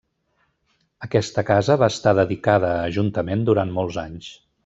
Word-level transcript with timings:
Aquesta 1.07 1.43
casa 1.49 1.75
va 1.83 1.91
estar 1.95 2.15
dedicada 2.21 2.73
a 2.77 2.89
Ajuntament 2.93 3.47
durant 3.51 3.77
molts 3.79 4.01
anys. 4.09 4.35